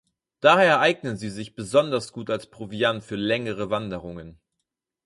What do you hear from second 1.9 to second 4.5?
gut als Proviant für längere Wanderungen.